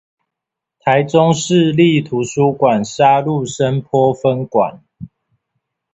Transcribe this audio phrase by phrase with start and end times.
[0.83, 4.81] 臺中市立圖書館沙鹿深波分館